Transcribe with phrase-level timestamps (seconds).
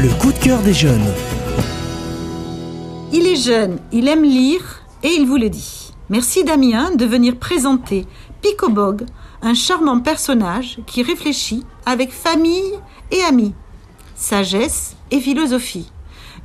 [0.00, 1.12] Le coup de cœur des jeunes.
[3.12, 5.92] Il est jeune, il aime lire et il vous le dit.
[6.08, 8.06] Merci Damien de venir présenter
[8.40, 9.06] Picobog,
[9.42, 12.78] un charmant personnage qui réfléchit avec famille
[13.10, 13.54] et amis,
[14.14, 15.90] sagesse et philosophie.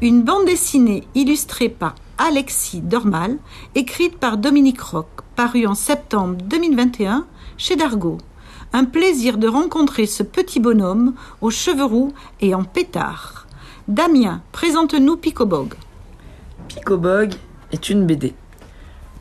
[0.00, 3.36] Une bande dessinée illustrée par Alexis Dormal,
[3.74, 7.26] écrite par Dominique Roch, parue en septembre 2021
[7.58, 8.16] chez Dargaud.
[8.74, 13.46] Un plaisir de rencontrer ce petit bonhomme aux cheveux roux et en pétard.
[13.86, 15.74] Damien, présente-nous Picobog.
[16.68, 17.34] Picobog
[17.70, 18.32] est une BD.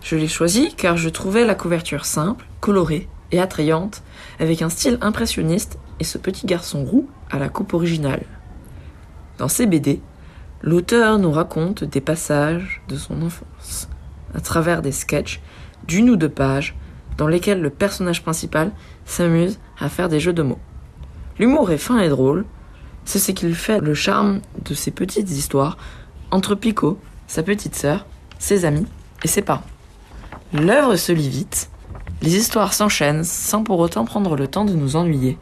[0.02, 4.04] Je l'ai choisie car je trouvais la couverture simple, colorée et attrayante,
[4.40, 8.24] avec un style impressionniste et ce petit garçon roux à la coupe originale.
[9.38, 10.00] Dans ces BD,
[10.62, 13.90] l'auteur nous raconte des passages de son enfance,
[14.34, 15.42] à travers des sketchs
[15.86, 16.74] d'une ou deux pages
[17.22, 18.72] dans lesquels le personnage principal
[19.06, 20.58] s'amuse à faire des jeux de mots.
[21.38, 22.46] L'humour est fin et drôle,
[23.06, 25.78] c'est ce qui fait le charme de ces petites histoires
[26.32, 26.98] entre Pico,
[27.28, 28.08] sa petite sœur,
[28.40, 28.88] ses amis
[29.24, 29.62] et ses parents.
[30.52, 31.70] L'œuvre se lit vite,
[32.24, 35.38] les histoires s'enchaînent sans pour autant prendre le temps de nous ennuyer,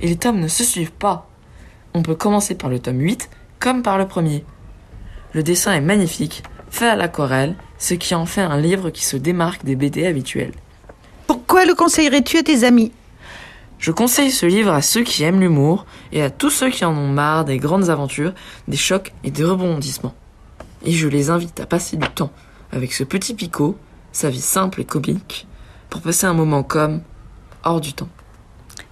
[0.00, 1.28] et les tomes ne se suivent pas.
[1.94, 4.44] On peut commencer par le tome 8 comme par le premier.
[5.32, 9.16] Le dessin est magnifique, fait à l'aquarelle, ce qui en fait un livre qui se
[9.16, 10.52] démarque des BD habituels.
[11.54, 12.90] Pourquoi le conseillerais-tu à tes amis?
[13.78, 16.90] Je conseille ce livre à ceux qui aiment l'humour et à tous ceux qui en
[16.90, 18.32] ont marre des grandes aventures,
[18.66, 20.16] des chocs et des rebondissements.
[20.84, 22.32] Et je les invite à passer du temps
[22.72, 23.78] avec ce petit picot,
[24.10, 25.46] sa vie simple et comique,
[25.90, 27.02] pour passer un moment comme
[27.62, 28.08] hors du temps.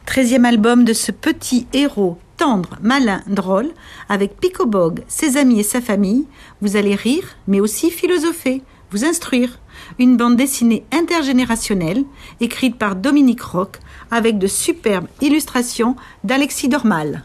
[0.06, 3.72] Treizième album de ce petit héros tendre, malin, drôle,
[4.08, 6.28] avec Picobog, ses amis et sa famille.
[6.60, 9.58] Vous allez rire, mais aussi philosopher, vous instruire.
[9.98, 12.04] Une bande dessinée intergénérationnelle,
[12.40, 13.78] écrite par Dominique Roch,
[14.10, 17.24] avec de superbes illustrations d'Alexis Dormal.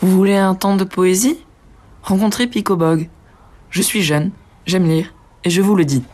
[0.00, 1.38] Vous voulez un temps de poésie?
[2.02, 3.08] Rencontrez Picobog.
[3.70, 4.32] Je suis jeune,
[4.66, 6.02] j'aime lire, et je vous le dis.